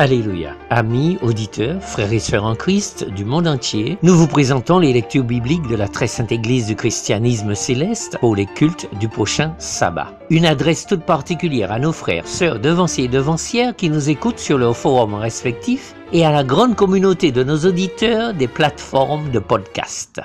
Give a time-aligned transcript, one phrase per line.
[0.00, 0.54] Alléluia.
[0.70, 5.24] Amis, auditeurs, frères et sœurs en Christ du monde entier, nous vous présentons les lectures
[5.24, 10.16] bibliques de la très sainte Église du christianisme céleste pour les cultes du prochain sabbat.
[10.30, 14.56] Une adresse toute particulière à nos frères, sœurs, devanciers et devancières qui nous écoutent sur
[14.56, 20.20] leurs forums respectifs et à la grande communauté de nos auditeurs des plateformes de podcast.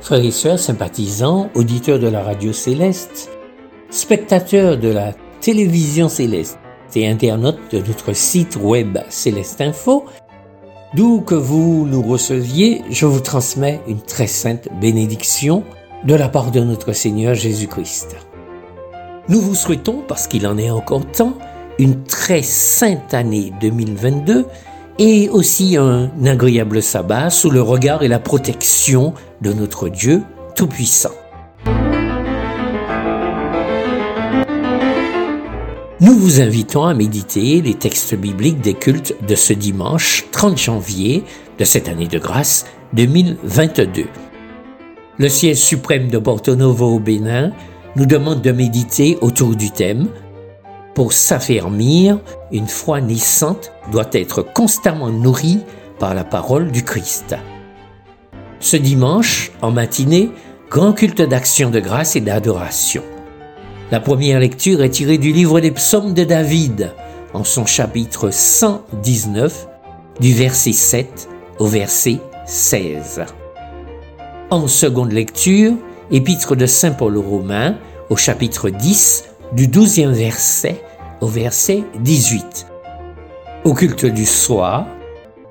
[0.00, 3.35] Frères et sœurs sympathisants, auditeurs de la radio céleste,
[3.90, 6.58] spectateurs de la télévision céleste
[6.94, 10.06] et internautes de notre site web Céleste Info,
[10.94, 15.62] d'où que vous nous receviez, je vous transmets une très sainte bénédiction
[16.04, 18.16] de la part de notre Seigneur Jésus-Christ.
[19.28, 21.34] Nous vous souhaitons, parce qu'il en est encore temps,
[21.78, 24.46] une très sainte année 2022
[24.98, 30.22] et aussi un agréable sabbat sous le regard et la protection de notre Dieu
[30.54, 31.10] Tout-Puissant.
[36.06, 41.24] Nous vous invitons à méditer les textes bibliques des cultes de ce dimanche 30 janvier
[41.58, 44.04] de cette année de grâce 2022.
[45.18, 47.50] Le siège suprême de Porto Novo au Bénin
[47.96, 50.06] nous demande de méditer autour du thème
[50.94, 52.20] Pour s'affermir,
[52.52, 55.64] une foi naissante doit être constamment nourrie
[55.98, 57.34] par la parole du Christ.
[58.60, 60.30] Ce dimanche, en matinée,
[60.70, 63.02] grand culte d'action de grâce et d'adoration.
[63.92, 66.92] La première lecture est tirée du livre des psaumes de David,
[67.32, 69.68] en son chapitre 119,
[70.18, 71.28] du verset 7
[71.60, 73.22] au verset 16.
[74.50, 75.74] En seconde lecture,
[76.10, 77.76] épître de Saint Paul aux Romains,
[78.10, 80.82] au chapitre 10, du 12e verset
[81.20, 82.66] au verset 18.
[83.62, 84.88] Au culte du soir,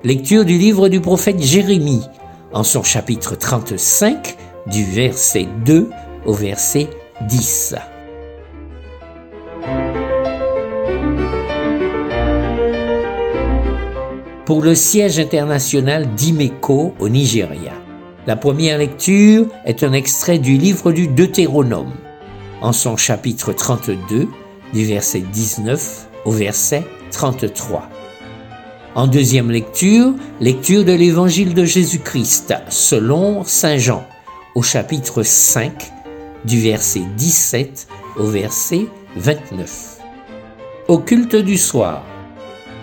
[0.04, 2.04] lecture du livre du prophète Jérémie,
[2.52, 4.36] en son chapitre 35,
[4.66, 5.88] du verset 2
[6.26, 6.88] au verset
[7.28, 7.76] 10.
[14.46, 17.72] Pour le siège international d'Imeco au Nigeria.
[18.28, 21.92] La première lecture est un extrait du livre du Deutéronome,
[22.62, 24.28] en son chapitre 32,
[24.72, 27.90] du verset 19 au verset 33.
[28.94, 34.06] En deuxième lecture, lecture de l'évangile de Jésus-Christ selon Saint Jean,
[34.54, 35.72] au chapitre 5,
[36.44, 38.86] du verset 17 au verset
[39.16, 39.98] 29.
[40.86, 42.04] Au culte du soir,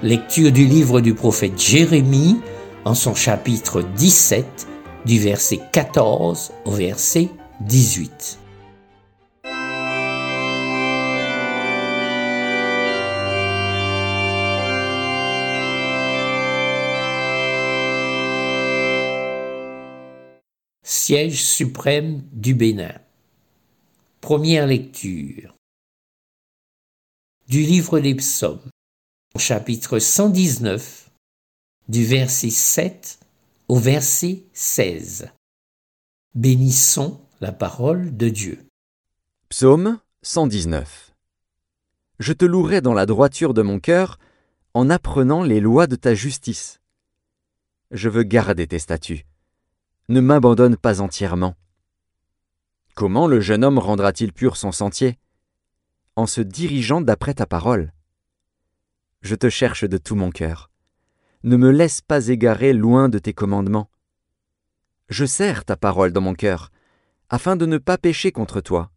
[0.04, 2.36] Lecture du livre du prophète Jérémie
[2.84, 4.68] en son chapitre 17
[5.06, 7.30] du verset 14 au verset
[7.62, 8.38] 18.
[20.82, 22.92] Siège suprême du Bénin.
[24.20, 25.56] Première lecture
[27.48, 28.73] du livre des psaumes
[29.40, 31.10] chapitre 119,
[31.88, 33.20] du verset 7
[33.68, 35.32] au verset 16.
[36.36, 38.64] Bénissons la parole de Dieu.
[39.50, 41.16] Psaume 119.
[42.20, 44.20] Je te louerai dans la droiture de mon cœur,
[44.76, 46.80] en apprenant les lois de ta justice.
[47.90, 49.26] Je veux garder tes statuts.
[50.10, 51.56] Ne m'abandonne pas entièrement.
[52.94, 55.18] Comment le jeune homme rendra-t-il pur son sentier?
[56.16, 57.94] En se dirigeant d'après ta parole
[59.24, 60.70] je te cherche de tout mon cœur.
[61.44, 63.90] Ne me laisse pas égarer loin de tes commandements.
[65.10, 66.72] Je serre ta parole dans mon cœur,
[67.30, 68.92] afin de ne pas pécher contre toi.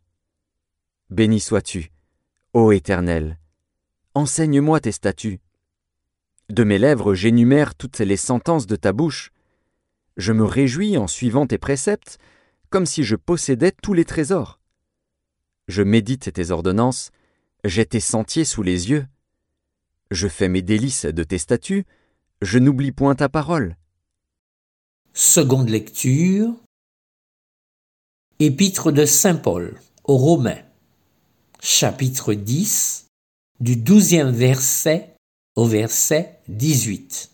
[1.10, 1.92] Béni sois-tu,
[2.52, 3.38] ô Éternel.
[4.14, 5.40] Enseigne-moi tes statuts.
[6.48, 9.30] De mes lèvres j'énumère toutes les sentences de ta bouche.
[10.16, 12.18] Je me réjouis en suivant tes préceptes,
[12.70, 14.60] comme si je possédais tous les trésors.
[15.68, 17.10] Je médite tes ordonnances,
[17.64, 19.06] j'ai tes sentiers sous les yeux.
[20.10, 21.84] Je fais mes délices de tes statuts,
[22.42, 23.76] je n'oublie point ta parole.
[25.12, 26.54] Seconde lecture.
[28.38, 30.62] Épître de Saint Paul aux Romains,
[31.60, 33.08] chapitre 10,
[33.60, 35.14] du douzième verset
[35.56, 37.32] au verset 18.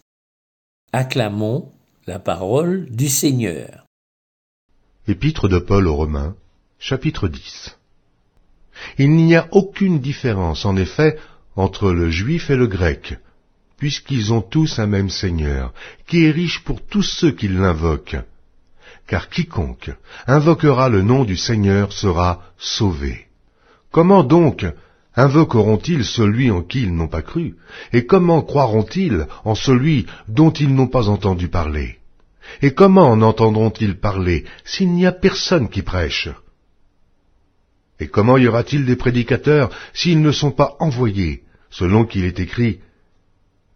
[0.93, 1.73] Acclamons
[2.07, 3.85] la parole du Seigneur.
[5.09, 6.37] Épître de Paul aux Romains,
[6.79, 7.79] Chapitre 10
[8.99, 11.19] Il n'y a aucune différence, en effet,
[11.57, 13.19] entre le juif et le grec,
[13.79, 15.73] puisqu'ils ont tous un même Seigneur,
[16.07, 18.23] qui est riche pour tous ceux qui l'invoquent.
[19.07, 19.91] Car quiconque
[20.27, 23.27] invoquera le nom du Seigneur sera sauvé.
[23.91, 24.65] Comment donc
[25.17, 27.57] invoqueront-ils celui en qui ils n'ont pas cru
[27.93, 31.99] Et comment croiront-ils en celui dont ils n'ont pas entendu parler?
[32.61, 36.29] Et comment en entendront-ils parler s'il n'y a personne qui prêche?
[38.03, 42.81] Et comment y aura-t-il des prédicateurs s'ils ne sont pas envoyés, selon qu'il est écrit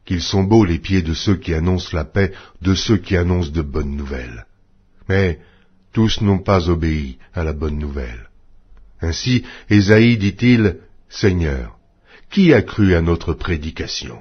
[0.05, 3.53] qu'ils sont beaux les pieds de ceux qui annoncent la paix, de ceux qui annoncent
[3.53, 4.47] de bonnes nouvelles.
[5.09, 5.39] Mais
[5.93, 8.29] tous n'ont pas obéi à la bonne nouvelle.
[9.01, 11.79] Ainsi, Ésaïe dit-il, Seigneur,
[12.29, 14.21] qui a cru à notre prédication?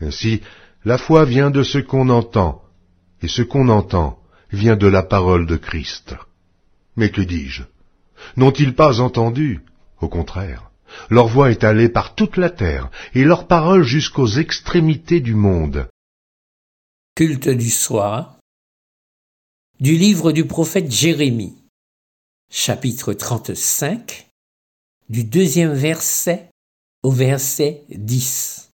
[0.00, 0.40] Ainsi,
[0.84, 2.62] la foi vient de ce qu'on entend,
[3.22, 4.18] et ce qu'on entend
[4.50, 6.16] vient de la parole de Christ.
[6.96, 7.62] Mais que dis-je?
[8.36, 9.60] N'ont-ils pas entendu?
[10.00, 10.70] Au contraire,
[11.10, 15.88] leur voix est allée par toute la terre, et leur parole jusqu'aux extrémités du monde.
[17.14, 18.38] Culte du soir
[19.80, 21.56] du livre du prophète Jérémie,
[22.48, 24.28] chapitre 35,
[25.08, 26.48] du deuxième verset
[27.02, 28.70] au verset 10.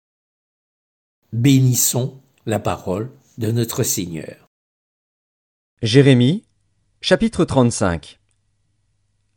[1.32, 4.46] Bénissons la parole de notre Seigneur.
[5.82, 6.44] Jérémie,
[7.00, 8.19] chapitre 35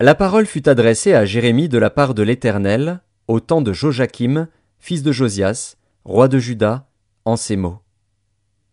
[0.03, 4.49] la parole fut adressée à Jérémie de la part de l'Éternel, au temps de Joachim,
[4.77, 6.89] fils de Josias, roi de Juda,
[7.23, 7.79] en ces mots.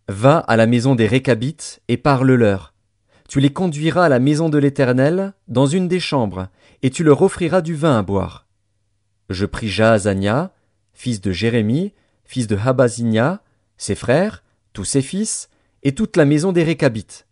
[0.09, 2.75] Va à la maison des Récabites et parle-leur.
[3.29, 6.49] Tu les conduiras à la maison de l'Éternel, dans une des chambres,
[6.83, 8.49] et tu leur offriras du vin à boire.
[9.29, 10.53] Je pris Jaazania,
[10.95, 11.93] fils de Jérémie,
[12.25, 13.41] fils de Habazinia,
[13.77, 14.43] ses frères,
[14.73, 15.49] tous ses fils,
[15.85, 17.29] et toute la maison des Récabites.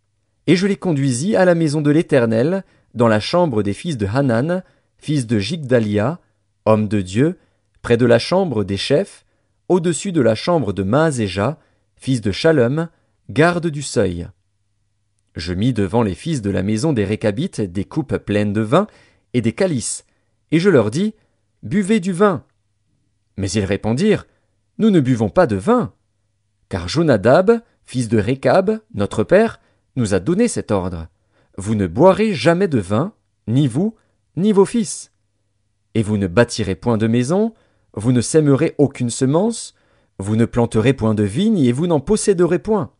[0.47, 2.63] Et je les conduisis à la maison de l'Éternel,
[2.99, 4.63] dans la chambre des fils de Hanan,
[4.99, 6.19] fils de Jigdalia,
[6.67, 7.39] homme de Dieu,
[7.81, 9.25] près de la chambre des chefs,
[9.69, 11.59] au-dessus de la chambre de Maazéja,
[11.97, 12.89] fils de Shalom,
[13.31, 14.29] garde du seuil.
[15.37, 18.89] Je mis devant les fils de la maison des Récabites des coupes pleines de vin
[19.33, 20.05] et des calices,
[20.51, 21.15] et je leur dis,
[21.63, 22.45] Buvez du vin.
[23.37, 24.27] Mais ils répondirent,
[24.79, 25.93] Nous ne buvons pas de vin.
[26.69, 29.61] Car Jonadab, fils de Récab, notre père,
[29.95, 31.07] nous a donné cet ordre.
[31.61, 33.13] Vous ne boirez jamais de vin,
[33.49, 33.97] ni vous,
[34.37, 35.11] ni vos fils.
[35.97, 37.53] Et vous ne bâtirez point de maison,
[37.95, 39.75] vous ne sèmerez aucune semence,
[40.21, 42.93] vous ne planterez point de vigne et vous n'en posséderez point.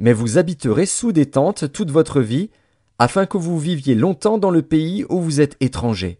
[0.00, 2.50] Mais vous habiterez sous des tentes toute votre vie,
[2.98, 6.18] afin que vous viviez longtemps dans le pays où vous êtes étrangers.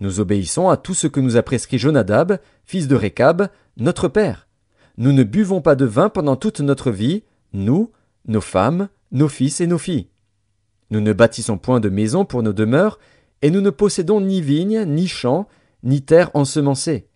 [0.00, 3.48] Nous obéissons à tout ce que nous a prescrit Jonadab, fils de Récab,
[3.78, 4.48] notre père.
[4.98, 7.22] Nous ne buvons pas de vin pendant toute notre vie,
[7.54, 7.90] nous,
[8.26, 10.08] nos femmes, nos fils et nos filles.
[10.90, 12.98] Nous ne bâtissons point de maison pour nos demeures,
[13.42, 15.48] et nous ne possédons ni vignes, ni champs,
[15.82, 17.08] ni terres ensemencées.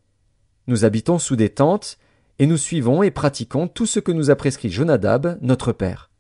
[0.67, 1.99] Nous habitons sous des tentes,
[2.39, 6.11] et nous suivons et pratiquons tout ce que nous a prescrit Jonadab, notre père.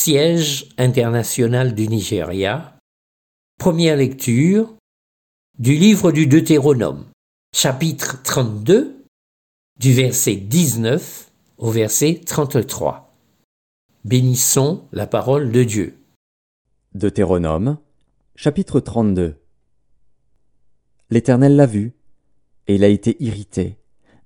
[0.00, 2.78] Siège international du Nigeria.
[3.58, 4.76] Première lecture
[5.58, 7.06] du livre du Deutéronome,
[7.52, 9.04] chapitre 32,
[9.80, 13.12] du verset 19 au verset 33.
[14.04, 15.98] Bénissons la parole de Dieu.
[16.94, 17.78] Deutéronome,
[18.36, 19.34] chapitre 32
[21.10, 21.92] L'Éternel l'a vu,
[22.68, 23.78] et il a été irrité,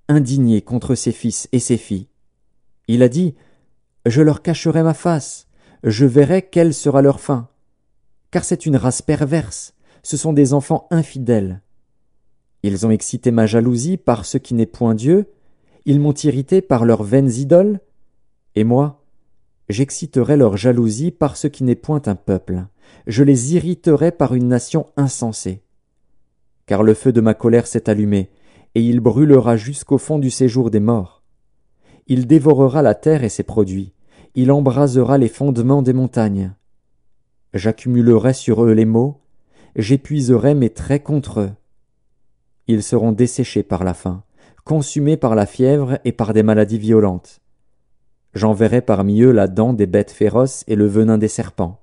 [0.09, 2.09] indigné contre ses fils et ses filles.
[2.89, 3.35] Il a dit,
[4.05, 5.49] Je leur cacherai ma face,
[5.85, 7.49] je verrai quelle sera leur fin.
[8.31, 11.61] Car c'est une race perverse, ce sont des enfants infidèles.
[12.63, 15.27] Ils ont excité ma jalousie par ce qui n'est point Dieu,
[15.85, 17.81] ils m'ont irrité par leurs vaines idoles,
[18.55, 19.03] et moi,
[19.69, 22.67] j'exciterai leur jalousie par ce qui n'est point un peuple,
[23.07, 25.63] je les irriterai par une nation insensée.
[26.67, 28.31] Car le feu de ma colère s'est allumé,
[28.75, 31.23] et il brûlera jusqu'au fond du séjour des morts.
[32.07, 33.93] Il dévorera la terre et ses produits,
[34.35, 36.53] il embrasera les fondements des montagnes.
[37.53, 39.21] J'accumulerai sur eux les maux,
[39.77, 41.51] j'épuiserai mes traits contre eux.
[42.67, 44.23] Ils seront desséchés par la faim,
[44.65, 47.41] consumés par la fièvre et par des maladies violentes.
[48.35, 51.83] J'enverrai parmi eux la dent des bêtes féroces et le venin des serpents.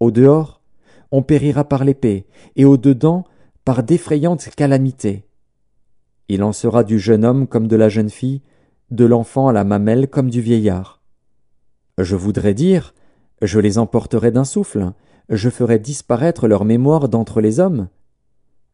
[0.00, 0.60] Au dehors,
[1.10, 3.24] on périra par l'épée, et au-dedans
[3.64, 5.24] par d'effrayantes calamités.
[6.28, 8.42] Il en sera du jeune homme comme de la jeune fille,
[8.90, 10.95] de l'enfant à la mamelle comme du vieillard.
[11.98, 12.94] Je voudrais dire,
[13.42, 14.92] je les emporterai d'un souffle,
[15.28, 17.88] je ferai disparaître leur mémoire d'entre les hommes.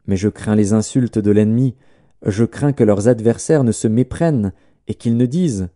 [0.07, 1.77] Mais je crains les insultes de l'ennemi,
[2.25, 4.53] je crains que leurs adversaires ne se méprennent
[4.89, 5.69] et qu'ils ne disent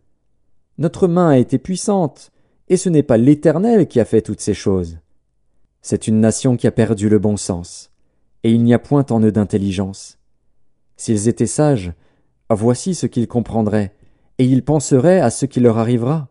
[0.79, 2.33] Notre main a été puissante,
[2.69, 4.99] et ce n'est pas l'Éternel qui a fait toutes ces choses.
[5.83, 7.93] C'est une nation qui a perdu le bon sens,
[8.43, 10.19] et il n'y a point en eux d'intelligence.
[10.97, 11.93] S'ils étaient sages,
[12.51, 13.95] voici ce qu'ils comprendraient,
[14.39, 16.29] et ils penseraient à ce qui leur arrivera.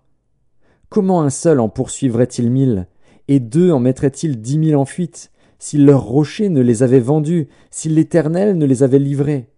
[0.89, 2.88] Comment un seul en poursuivrait-il mille,
[3.27, 7.48] et deux en mettraient-ils dix mille en fuite, si leur rocher ne les avait vendus,
[7.72, 9.50] si l'Éternel ne les avait livrés?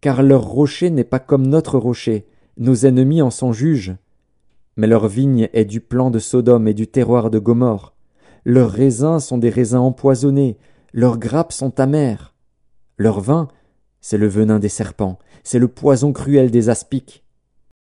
[0.00, 2.26] Car leur rocher n'est pas comme notre rocher,
[2.58, 3.94] nos ennemis en sont juges.
[4.76, 7.94] Mais leur vigne est du plan de Sodome et du terroir de Gomorre.
[8.44, 10.58] Leurs raisins sont des raisins empoisonnés,
[10.92, 12.34] leurs grappes sont amères.
[12.98, 13.48] Leur vin,
[14.00, 17.24] c'est le venin des serpents, c'est le poison cruel des aspics.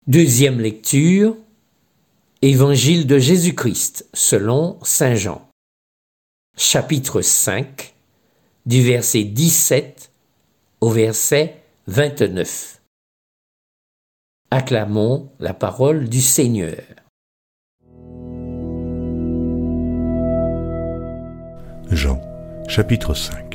[0.07, 1.35] Deuxième lecture.
[2.45, 5.47] Évangile de Jésus-Christ selon Saint Jean.
[6.57, 7.95] Chapitre 5
[8.65, 10.11] du verset 17
[10.81, 12.81] au verset 29.
[14.51, 16.83] Acclamons la parole du Seigneur.
[21.91, 22.19] Jean,
[22.67, 23.52] chapitre 5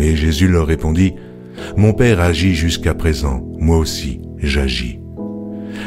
[0.00, 1.12] Mais Jésus leur répondit,
[1.76, 4.98] Mon Père agit jusqu'à présent, moi aussi j'agis.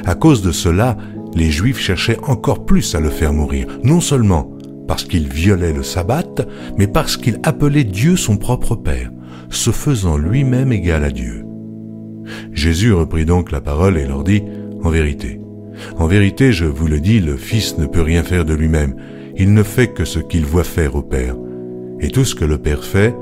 [0.06, 0.98] À cause de cela,
[1.34, 4.56] les Juifs cherchaient encore plus à le faire mourir, non seulement
[4.88, 6.46] parce qu'il violait le sabbat,
[6.78, 9.10] mais parce qu'il appelait Dieu son propre Père,
[9.50, 11.44] se faisant lui-même égal à Dieu.
[12.52, 14.44] Jésus reprit donc la parole et leur dit,
[14.84, 15.42] En vérité,
[15.98, 18.94] en vérité, je vous le dis, le Fils ne peut rien faire de lui-même,
[19.36, 21.36] il ne fait que ce qu'il voit faire au Père.
[22.00, 23.16] Et tout ce que le Père fait,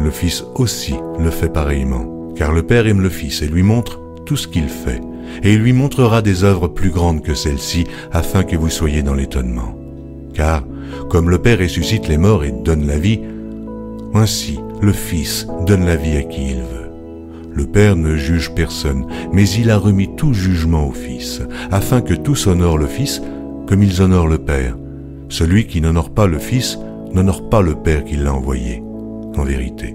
[0.00, 4.00] le Fils aussi le fait pareillement, car le Père aime le Fils et lui montre
[4.26, 5.00] tout ce qu'il fait,
[5.42, 9.14] et il lui montrera des œuvres plus grandes que celles-ci, afin que vous soyez dans
[9.14, 9.74] l'étonnement.
[10.34, 10.64] Car,
[11.08, 13.20] comme le Père ressuscite les morts et donne la vie,
[14.14, 16.90] ainsi le Fils donne la vie à qui il veut.
[17.52, 22.14] Le Père ne juge personne, mais il a remis tout jugement au Fils, afin que
[22.14, 23.20] tous honorent le Fils
[23.66, 24.76] comme ils honorent le Père.
[25.28, 26.78] Celui qui n'honore pas le Fils
[27.12, 28.82] n'honore pas le Père qui l'a envoyé.
[29.38, 29.94] En vérité,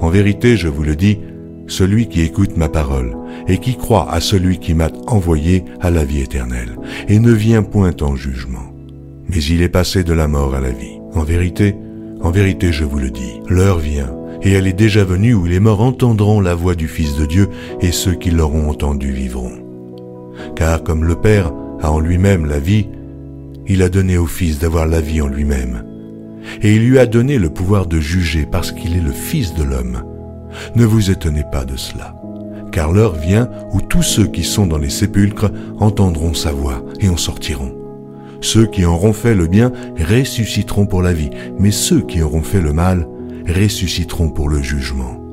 [0.00, 1.18] en vérité, je vous le dis,
[1.66, 3.16] celui qui écoute ma parole
[3.48, 6.76] et qui croit à celui qui m'a envoyé à la vie éternelle,
[7.08, 8.72] et ne vient point en jugement,
[9.28, 11.00] mais il est passé de la mort à la vie.
[11.14, 11.74] En vérité,
[12.20, 15.58] en vérité, je vous le dis, l'heure vient, et elle est déjà venue où les
[15.58, 17.48] morts entendront la voix du Fils de Dieu,
[17.80, 19.58] et ceux qui l'auront entendu vivront.
[20.54, 21.52] Car comme le Père
[21.82, 22.86] a en lui-même la vie,
[23.66, 25.82] il a donné au Fils d'avoir la vie en lui-même.
[26.62, 29.62] Et il lui a donné le pouvoir de juger parce qu'il est le Fils de
[29.62, 30.02] l'homme.
[30.74, 32.14] Ne vous étonnez pas de cela,
[32.72, 37.08] car l'heure vient où tous ceux qui sont dans les sépulcres entendront sa voix et
[37.08, 37.74] en sortiront.
[38.40, 42.60] Ceux qui auront fait le bien ressusciteront pour la vie, mais ceux qui auront fait
[42.60, 43.06] le mal
[43.48, 45.25] ressusciteront pour le jugement.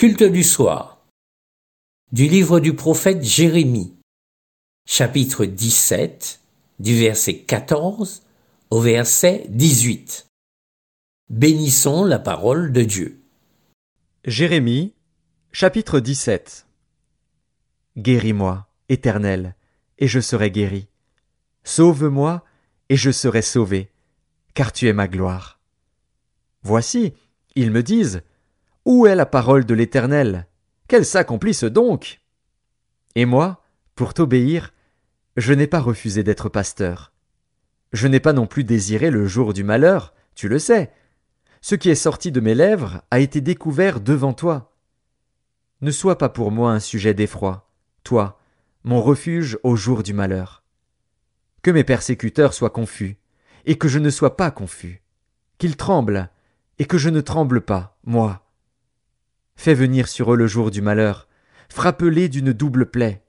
[0.00, 1.04] Culte du soir.
[2.10, 3.98] Du livre du prophète Jérémie.
[4.86, 6.40] Chapitre 17,
[6.78, 8.22] du verset 14
[8.70, 10.26] au verset 18.
[11.28, 13.20] Bénissons la parole de Dieu.
[14.24, 14.94] Jérémie,
[15.52, 16.66] chapitre 17
[17.98, 19.54] Guéris-moi, Éternel,
[19.98, 20.88] et je serai guéri.
[21.62, 22.42] Sauve-moi,
[22.88, 23.90] et je serai sauvé,
[24.54, 25.60] car tu es ma gloire.
[26.62, 27.12] Voici,
[27.54, 28.22] ils me disent,
[28.86, 30.46] Où est la parole de l'Éternel?
[30.88, 32.20] Qu'elle s'accomplisse donc?
[33.14, 33.62] Et moi,
[33.94, 34.72] pour t'obéir,
[35.36, 37.12] je n'ai pas refusé d'être pasteur.
[37.92, 40.92] Je n'ai pas non plus désiré le jour du malheur, tu le sais.
[41.60, 44.74] Ce qui est sorti de mes lèvres a été découvert devant toi.
[45.82, 47.70] Ne sois pas pour moi un sujet d'effroi,
[48.02, 48.40] toi,
[48.84, 50.62] mon refuge au jour du malheur.
[51.62, 53.18] Que mes persécuteurs soient confus,
[53.66, 55.02] et que je ne sois pas confus,
[55.58, 56.30] qu'ils tremblent,
[56.78, 58.49] et que je ne tremble pas, moi.
[59.62, 61.28] Fais venir sur eux le jour du malheur,
[61.68, 63.20] frappe-les d'une double plaie.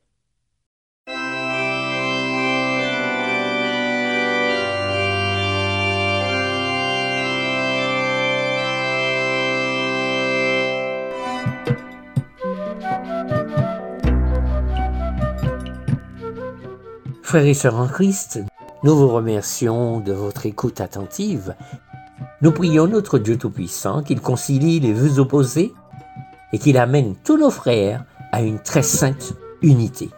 [17.21, 18.39] Frères et sœurs en Christ,
[18.85, 21.55] nous vous remercions de votre écoute attentive.
[22.41, 25.73] Nous prions notre Dieu Tout-Puissant qu'il concilie les vues opposées
[26.53, 30.09] et qu'il amène tous nos frères à une très sainte unité.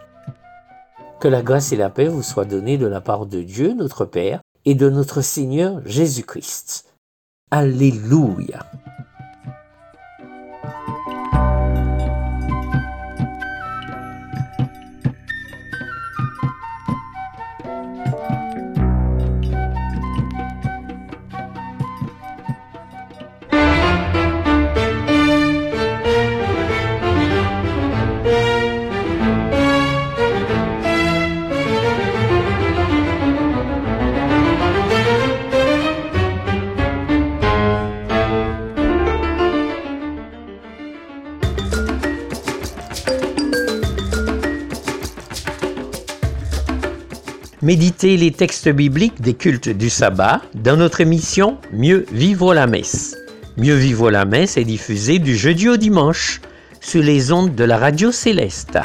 [1.20, 4.06] Que la grâce et la paix vous soient données de la part de Dieu, notre
[4.06, 6.94] Père, et de notre Seigneur Jésus-Christ.
[7.52, 8.66] Alléluia.
[47.63, 53.15] Méditez les textes bibliques des cultes du sabbat dans notre émission Mieux vivre la messe.
[53.55, 56.41] Mieux vivre la messe est diffusée du jeudi au dimanche
[56.82, 58.79] sur les ondes de la radio céleste.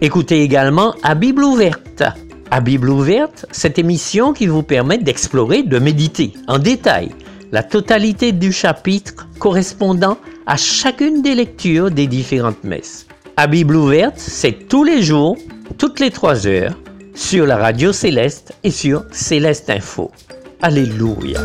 [0.00, 2.04] Écoutez également à Bible ouverte.
[2.52, 7.10] À Bible ouverte, cette émission qui vous permet d'explorer, de méditer en détail
[7.50, 13.08] la totalité du chapitre correspondant à chacune des lectures des différentes messes.
[13.36, 15.36] À Bible ouverte, c'est tous les jours
[15.78, 16.74] toutes les trois heures
[17.14, 20.10] sur la radio Céleste et sur Céleste Info.
[20.62, 21.40] Alléluia.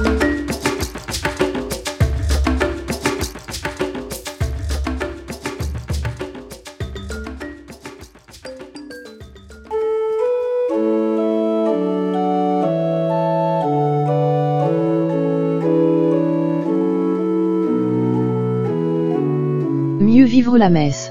[20.00, 21.11] Mieux vivre la messe.